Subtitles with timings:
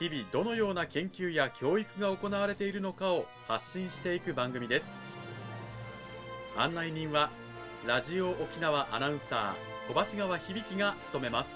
[0.00, 4.94] 日々どのような研究や教育が行われているのかを発信していく番組です。
[6.56, 7.28] 案内人は
[7.86, 11.54] ラジオ沖縄アナウンサー小橋川響が務めます。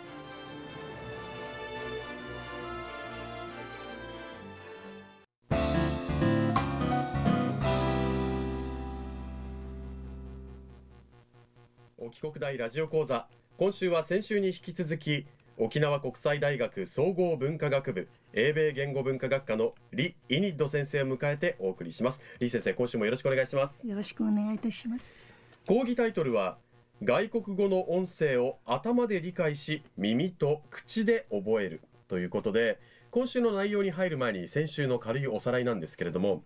[11.97, 13.27] 沖国大ラジオ講座。
[13.57, 22.21] 今週は先週に引き続き沖縄国際大学総合文化学部英米言語文化学科の李イニッド先生を迎えてお送りします。
[22.39, 23.87] 李先生今週もよろしくお願いします。
[23.87, 25.33] よろしくお願いいたします。
[25.67, 26.59] 講義タイトルは
[27.03, 32.81] 外国語の音声を頭で理解し耳と口で覚えるということで
[33.11, 36.43] 今週の内容に入る前に先週の軽いおさらいなんですけれども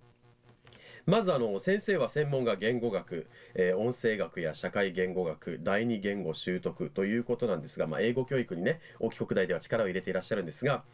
[1.09, 10.85] まずあの先生は専門が言語学、えー、音声学や社会言語学第二言語習得ということなんですが、まあ、英語教育にね沖国大では力を入れていらっしゃるんですが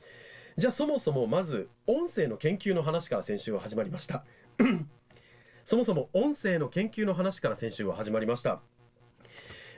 [0.57, 4.25] じゃあそもそもまず音声の研究の話から先週は始まりました。
[5.67, 8.61] そもそも音声の研究の話から先週は始まりました。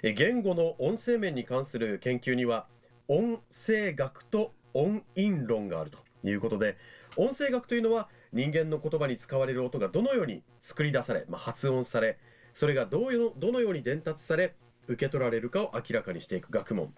[0.03, 2.67] 言語の音声面に関する研究には
[3.09, 6.77] 音声学と音韻論があるということで
[7.17, 12.19] 音声学というのは人間の言葉に使われる音がどのように作り出され、まあ、発音され
[12.55, 14.55] それがどうよどのように伝達され
[14.89, 16.95] 受け取られるかを明らかにしていく学問。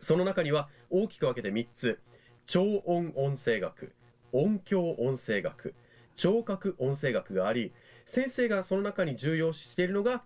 [0.00, 2.00] その中には大きく分けて3つ。
[2.46, 3.94] 超音音声学
[4.32, 5.74] 音響音声学
[6.16, 7.72] 聴覚音声学があり
[8.04, 10.24] 先生がその中に重要視しているのが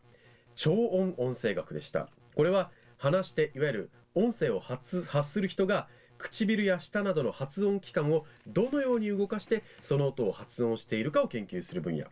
[0.54, 2.08] 超音音声学でした。
[2.34, 12.04] これは話していわゆる音声を発発する人が唇や舌などの発音器官をどのように動かしてその音を発音しているかを研究する分野。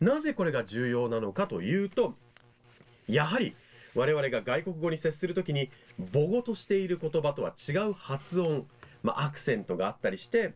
[0.00, 2.14] なぜこれが重要なのかというと
[3.08, 3.54] やはり
[3.94, 5.70] 我々が外国語に接するときに
[6.12, 8.66] 母語としている言葉とは違う発音、
[9.02, 10.54] まあ、アクセントがあったりして、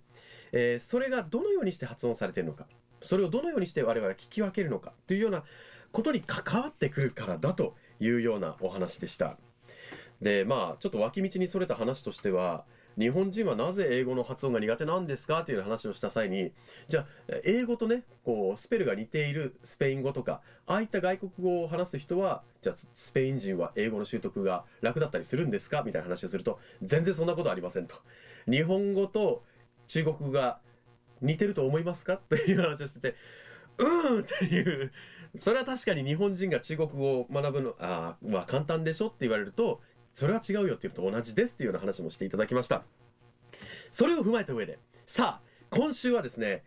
[0.52, 2.66] えー、それがどのようにして発音されているのか
[3.02, 5.42] それをどのようにして我々は聞き分けるのかというような
[5.92, 9.36] ことに関わってくるからだというようなお話でした。
[10.20, 12.64] でまあちょっと脇道にそれた話としては
[12.98, 15.42] 日本人はなぜ英語の発音が苦手なんですか？
[15.44, 16.52] という話をした際に
[16.88, 17.06] じゃあ
[17.44, 25.82] 英語とねこうスペルが似ているスペイン語とかああいった外国語を話す人はじゃあスペイン人は英語の習得が楽だったりするんですか？
[25.84, 27.96] みたいな話をすると全然そんなことありませんと。
[28.48, 29.42] 日本語と
[29.88, 30.60] 中国語が
[31.20, 32.16] 似てると思いますか？
[32.16, 33.16] という話をしてて
[33.78, 34.92] うんっていう
[35.36, 39.08] それは確かに日本人が中国語を学ぶのあは簡単でしょ？
[39.08, 39.80] って言われると
[40.14, 42.84] それは違うよっていうのと同じですっていうような話もしていただきました。
[43.90, 46.64] それを踏まえた上でさあ今週はですね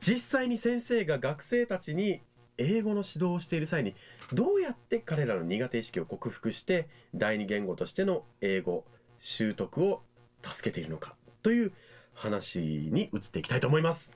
[0.00, 2.20] 実際に先生が学生たちに
[2.58, 3.94] 英語の指導をしている際に
[4.32, 8.84] どうやって彼らの苦手意識を克服して第二言語としての英語
[9.20, 10.02] 習得を
[10.42, 11.72] 助けているのかという
[12.14, 14.12] 話に移っていきたいと思います。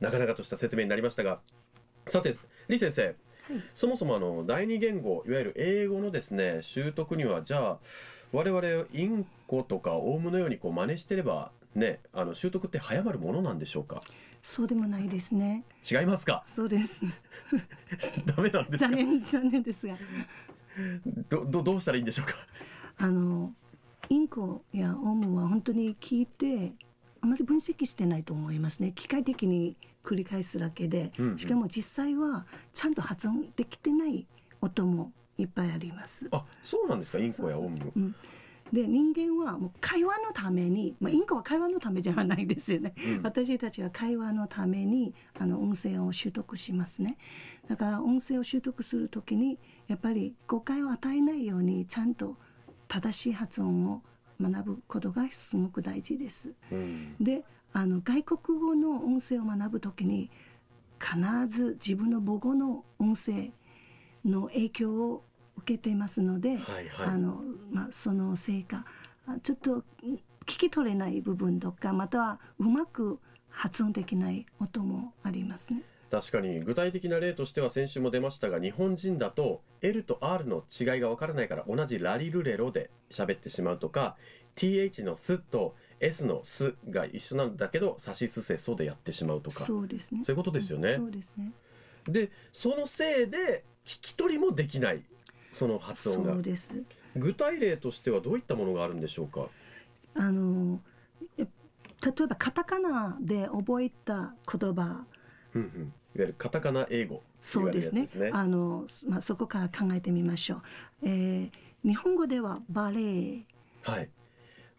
[0.00, 1.40] なかなかとした説明になりましたが。
[2.06, 2.34] さて
[2.68, 3.16] 李先生
[3.74, 7.78] そもそもあの第二言語いわゆる英語のですね習得にはじゃあ
[8.32, 14.00] 我々インコとかオウムのようにこう真似してればねあの習得って早まるものなんでしょうか？
[14.42, 15.64] そうでもないですね。
[15.90, 16.42] 違いますか？
[16.46, 17.02] そうです
[18.24, 19.96] ダメなんです残念残念ですが。
[21.28, 22.34] どどどうしたらいいんでしょうか？
[22.98, 23.52] あの
[24.08, 26.72] インコやオウムは本当に聞いて
[27.20, 28.92] あまり分析してないと思いますね。
[28.94, 34.26] 機械的に繰り返すだけで、うんうん、しかも実際はちゃんと発音できてない
[34.60, 36.28] 音もいっぱいあります。
[36.30, 37.92] あ、そうなんですか、インコやオウム。
[37.94, 38.14] うん。
[38.72, 47.16] で人間はもう会話のために、まあ、インコは会話のためじゃないですよね、うん、私たちは会話のためにあの音声を習得しますね。
[47.68, 52.36] だから音声を習得する時にやっぱり誤解を与えないようにちゃんと
[52.88, 54.02] 正しい発音を
[54.40, 56.52] 学ぶことがすごく大事です。
[56.70, 57.44] うん、で
[57.76, 60.30] あの外国語の音声を学ぶ時に
[60.98, 63.50] 必ず自分の母語の音声
[64.24, 65.24] の影響を
[65.58, 68.86] 受けていますので、はいはい、あのまあ、そのせいか
[69.42, 69.84] ちょっと
[70.46, 73.18] 聞き取れない部分とかまたはうまく
[73.50, 75.82] 発音できない音もありますね。
[76.10, 84.16] 確かに具体的な例としては先週も出ましたが日本人だと L と R の違いがわからないから同じラリルレロで喋ってしまうとか
[84.54, 89.64] TH の「ス」と S の「す」が一緒なんだけど「さしすせそ」でやってしまうとか。
[89.64, 90.24] そうですね。
[90.24, 90.94] そういうことですよね。
[90.94, 91.52] そうですね。
[92.08, 95.02] でそのせいで聞き取りもできない
[95.52, 96.34] その発音が。
[96.34, 96.82] そうです。
[97.16, 99.48] 具体例としてはどういったものがあるんでしょうか？
[100.14, 100.80] あの
[101.38, 101.48] え例
[102.24, 105.04] えばカタカナで覚えた言葉。
[105.54, 105.92] うんうん。
[106.14, 108.48] いわゆるカタカナ英語そうですねって言われる
[108.80, 109.08] やつですね。
[109.08, 110.62] あの、まあ、そこから考えてみましょう、
[111.02, 111.50] えー
[111.84, 113.46] 日本語ではバレエ
[113.82, 114.08] はい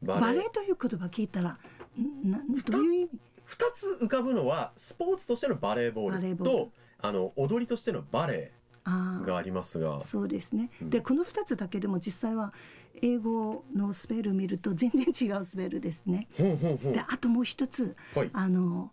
[0.02, 1.58] ババレエレエという言葉聞いたら
[2.00, 2.40] んな
[2.70, 3.10] どういう意味
[3.48, 8.52] ？2つ浮かぶのはスポーツとしてのバレーボールとあの踊りとしてのバレエ
[8.86, 10.02] がありますが。
[10.02, 10.90] そうですね、うん。
[10.90, 12.54] でこの2つだけでも実際は
[13.02, 16.28] 英語のスペル見ると全然違うスペルですね。
[16.38, 18.30] ほんほんほんであともう一つはい。
[18.34, 18.92] あの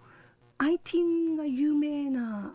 [0.58, 2.54] IT が有名な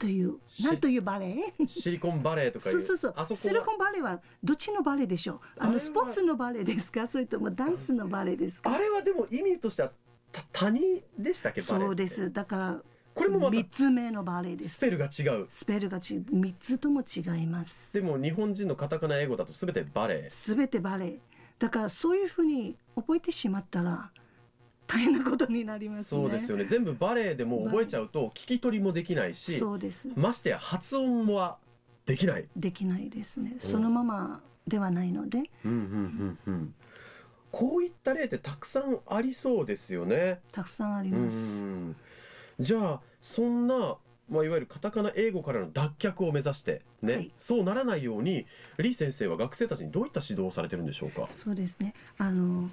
[0.00, 2.96] というしなんというバレエシリコンバレーとかいそううそう。
[2.98, 5.40] そうシリコンバレーはどっちのバレエでしょう？
[5.58, 7.06] あのスポーツのバレエですか？
[7.06, 8.74] それともダンスのバレエですか？
[8.74, 9.92] あれはでも意味としては
[10.32, 12.32] た谷でしたっけそうです。
[12.32, 12.82] だから
[13.14, 14.76] これもまた3つ目のバレエです。
[14.76, 15.46] スペルが違う。
[15.48, 18.00] スペルがち3つとも違います。
[18.00, 20.30] でも日本人のカタカナ英語だと全てバレー。
[20.30, 21.18] すべてバレエ
[21.58, 24.10] だからそういうふうに覚えてしまったら
[24.90, 26.04] 大変なことになりますね。
[26.04, 26.64] そうですよね。
[26.64, 30.08] 全部バレーでもう覚えちゃうと聞き取りもできないしそうです。
[30.16, 31.58] ましてや発音は
[32.06, 32.46] できない。
[32.56, 33.56] できないですね。
[33.60, 35.44] そのままではないので。
[35.64, 35.78] うんうん
[36.46, 36.74] うんうん。
[37.52, 40.40] こういった例ってたくさんありそうですよね。
[40.50, 41.96] たくさんありうんます、うん。
[42.58, 43.96] じゃあそんな
[44.28, 47.32] まあ、いわゆるカタカナ英語からの脱却を目指してね、はい。
[47.36, 48.46] そうならないように
[48.76, 51.28] 李先生は学生たちにどういった指導をされてるんでしょうか？
[51.32, 51.94] そうですね。
[52.16, 52.70] あの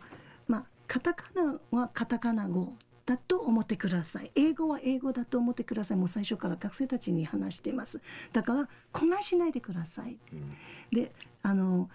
[0.47, 2.73] まあカタカナはカタカナ語
[3.05, 4.31] だと思ってください。
[4.35, 5.97] 英語は英語だと思ってください。
[5.97, 8.01] もう最初から学生たちに話しています。
[8.33, 10.17] だから混乱しないでください。
[10.33, 10.55] うん。
[10.91, 11.11] で
[11.43, 11.89] あの、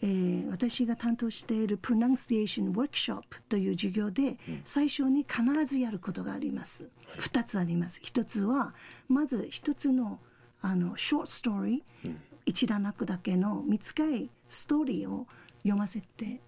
[0.00, 6.88] えー私が担当している Pronunciation Workshop という授業で最初に必ずやることがあります。
[7.18, 8.00] 2つあります。
[8.04, 8.74] 1つは
[9.08, 10.20] まず1つの
[10.60, 11.82] あの short story、
[12.46, 15.26] 一段落だけの短いストーリーを
[15.58, 16.40] 読ませて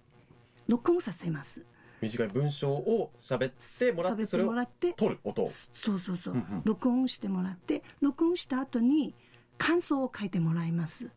[0.67, 1.65] 録音させます
[2.01, 5.43] 短い文章を喋ってもらってそれをもらって取る音。
[5.43, 6.61] をそうそうそう、うんうん。
[6.63, 9.15] 録音してもらって録音した後に
[9.57, 11.11] 感想を書いてもらいます。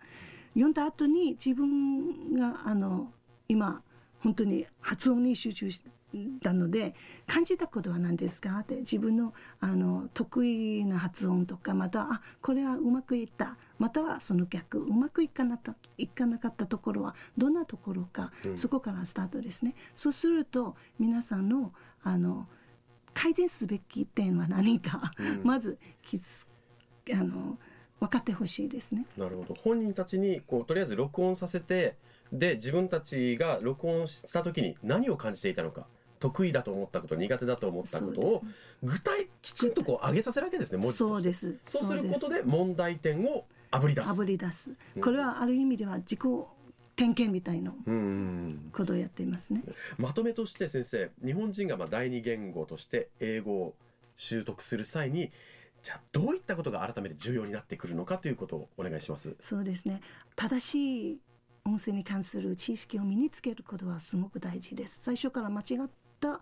[0.54, 3.12] 読んだ後に自分があの
[3.48, 3.82] 今
[4.20, 5.84] 本当に発音に集中し
[6.42, 6.94] たので
[7.26, 8.58] 感じたことは何ですか？
[8.58, 18.56] って自分のあの得意な発音とかまたはあこれはうまくいったまたはその逆うまくいかなかったいかなかったところはどんなところか、うん。
[18.56, 19.74] そこからスタートですね。
[19.94, 21.72] そうすると皆さんの
[22.02, 22.48] あの
[23.14, 25.40] 改善すべき点は何か、うん。
[25.44, 26.46] まず気づ
[27.12, 27.58] あの
[28.00, 29.06] 分かってほしいですね。
[29.16, 29.54] なるほど。
[29.54, 31.96] 本人たちにこうとりあえず録音させて
[32.32, 35.86] で自分たちが録音した時に何を感じていたのか
[36.20, 38.40] 得意だと思ったこと苦手だと思ったことを
[38.82, 41.58] 具体きちんとこう上げさせるわけですね文字そうです。
[41.66, 45.02] そうすることでで問題点をあぶり出すあぶり出すうん。
[45.02, 46.20] これはある意味では自己
[46.94, 47.72] 点検みたいな
[48.72, 49.62] ことをやっていますね。
[49.96, 53.74] まとめとして先生日本人がまあ第二言語として英語を
[54.16, 55.32] 習得する際に
[55.82, 59.34] じゃあどういったことが改めて重要になってくるのかということをお願いします。
[59.40, 60.02] そうですね。
[60.36, 61.18] 正しい
[61.64, 65.02] 音声に関する知識を身につけることはすごく大事です。
[65.02, 65.88] 最初から間違っ
[66.20, 66.40] た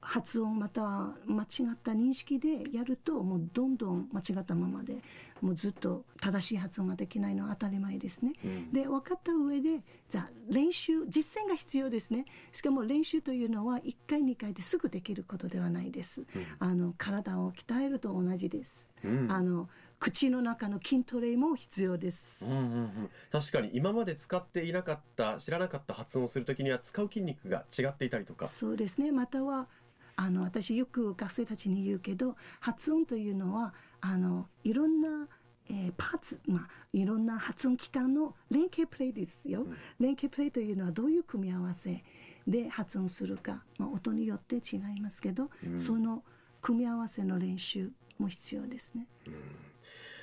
[0.00, 4.98] 発音または間違った認識でやるともうどんどん間違ったままで
[5.40, 8.32] もうずっと正しい発音ができないのは当たり前ですね。
[8.44, 8.72] うん。
[8.72, 12.26] で分かった上でじゃあ練習実践が必要ですね。
[12.52, 16.24] しかも練習というのは1回2回ですぐできることではないです、
[16.58, 19.26] あの体を鍛えると同じです、うん。
[19.30, 28.46] あの口の中の筋トレも必要です、うんうんうん、確かに今まで使っていなかった知らなかった発音をするときには使う筋肉が違っていたりとか。
[28.46, 29.10] そうですね。
[29.12, 29.68] または
[30.16, 35.28] あの私よく学生たちに言うけど発音というのはあのいろんな、
[35.68, 39.66] えーパーツ、まあ、いろんな発音機関の連携プレイですよ、
[40.00, 42.02] 連携プレイというのはどういう組み合わせ
[42.46, 45.78] で発音するか、まあ、音によって違いますけど、うん。
[45.78, 46.24] その
[46.60, 49.06] 組み合わせの練習も必要ですね。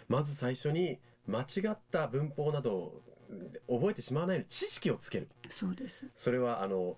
[0.08, 3.02] まず最初に間違った文法などを
[3.68, 5.30] 覚えてしまわないように知識をつける。
[5.50, 6.08] そうです。
[6.16, 6.98] それはあの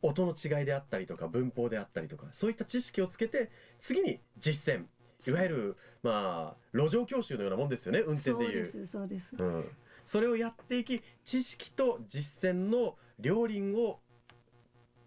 [0.00, 4.86] 音の違いであったりとか文法であったりとかそういった知識をつけて次に実践。
[5.24, 9.64] いわゆるまあ路上教習のようなもんですよね運転でいうですそうです、うん、
[10.04, 14.00] それをやっていき知識と実践の両輪を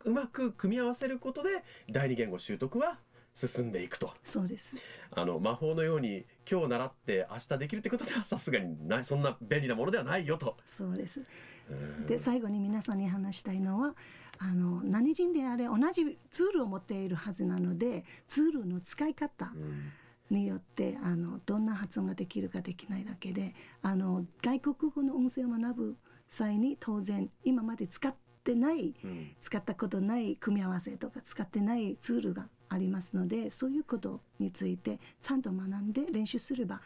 [0.06, 1.50] うまく組み合わせることで
[1.90, 3.00] 第二言語習得は
[3.36, 4.12] 進んでいくと。
[4.24, 4.76] そうです。
[5.12, 10.58] あの魔法のように今日習って明日できるってことでは さすがにないそんな便利なものではないよと。
[10.66, 11.24] そうです。
[11.70, 12.08] うん。
[12.08, 13.96] で最後に皆さんに話したいのは
[14.40, 19.92] あの何人であれ同じツールを持っているはずなのでツールの使い方うん。
[20.32, 28.16] によってあのどんな発音ができるかできないだけであの外国語の音声を学ぶ際に当然今まで使っ
[28.46, 36.82] てないうん使ったことない組み合わせとか使ってないツールがありますのでそういうことについてちゃんと学んで練習すれば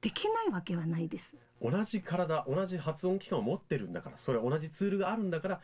[0.00, 1.36] できないわけはないです。
[1.60, 5.60] 同じ体同じ発音機関を持ってるんだからそれは同じツールがあるんだから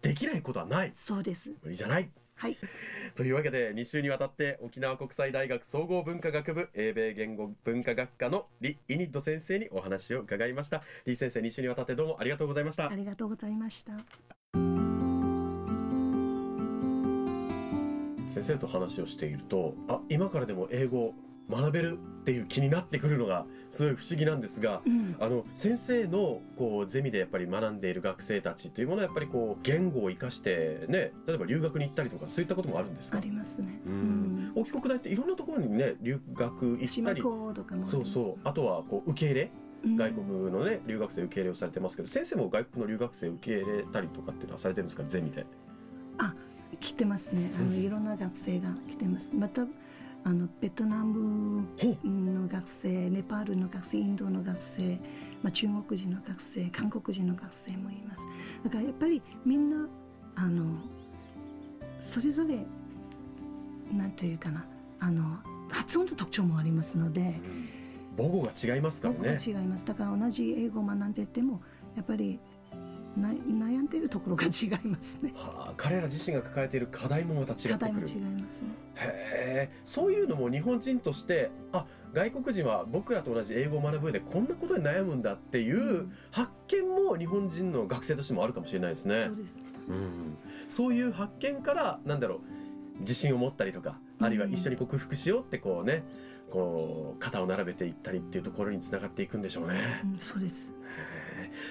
[0.00, 1.52] できないことはないそうです。
[1.62, 2.56] 無理じゃないはい。
[3.16, 14.39] というわけで2週にわたって沖縄国際大学総合文化学部英米言語文化学科のリ・イニッド先生にお話を伺いましたリ先生2週にわたってどうもありがとうございましたありがとうございました。
[18.30, 21.14] 先生と話をしているとあ今からでも英語を
[21.50, 25.16] 学べるっていう気になってくるのがすごい不思議なんですがうん。
[25.18, 33.18] あの先生のこうゼミでやっぱり学んでいる学生たちというものはやっぱりこう言語を生かしてね例えば留学に行ったりとかそういったこともあるんですか？
[33.18, 33.80] ありますね。
[33.84, 34.52] ううんん。
[34.54, 37.20] 沖国大っていろんなところにね留学行った島り。
[37.84, 39.50] そうそうあとはこう受け入れ
[39.82, 45.02] うん外国のね留学生受け入れをされてますけど先生も外国の留学生受け入れたりとかっていうのはされてるんですか？
[45.02, 45.46] ゼミで
[46.78, 47.50] 来てますね。
[47.58, 49.34] あのいろんな学生が来てます。
[49.34, 49.66] また
[50.22, 51.66] あのベトナム
[52.04, 54.96] の学生、ネパールの学生、インドの学生、
[55.42, 58.26] まあ中国人の学生、韓国人の学生もいます。
[58.62, 59.88] だからやっぱりみんな
[60.36, 60.78] あの
[62.00, 62.58] それぞれ
[63.92, 64.66] なんというかな
[65.00, 65.38] あの
[65.70, 67.40] 発音の特徴もありますので。
[68.16, 71.62] 母語が違いますから僕はね違いますだから同じ英語を学んでても
[71.96, 72.38] やっぱりな
[73.18, 75.32] 悩んでいるところが違いますね。
[75.34, 77.78] はあ、彼ら自身が抱えている課題もまた違ってくる。
[77.78, 78.70] 課題も違いますね。
[78.96, 79.80] へえ。
[79.84, 86.12] そういうのも日本人としてあ外国人は僕らと同じ英語を学ぶ上でこんなことに悩むんだっていううん。
[86.30, 89.16] 発見も日本人の学生としてもあるかもしれないですね。
[89.16, 89.36] そう。
[89.36, 89.62] ですね。
[89.88, 90.36] うん、
[90.68, 92.40] そういう発見からなんだろう
[93.00, 96.04] 自信を持ったりとかあるいは一緒に克服しようってこうね
[96.50, 100.02] こう肩を並べていったりっていうところにつながっていくんでしょうね。
[100.04, 100.72] うんそうです。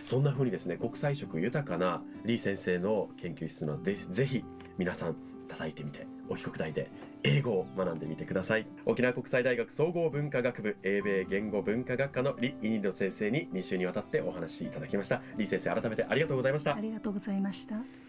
[0.04, 4.44] そんな風にですね国際色豊かな李先生の研究室のでぜひ
[4.78, 5.16] 皆さん
[5.48, 6.92] 叩いてみて沖国大で
[7.24, 8.68] 英語を学んでみてください。
[8.86, 15.22] 沖縄国際大学総合文化学部英米言語文化学科の李イニド先生に2週にわたってお話しいただきました。
[15.34, 16.76] 李先生改めてありがとうございました。
[16.76, 18.09] ありがとうございました